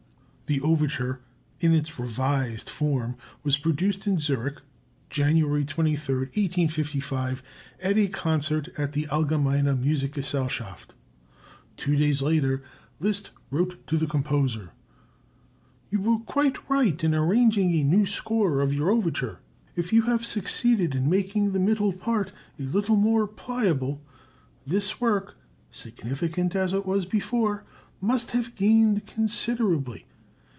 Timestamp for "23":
5.63-6.13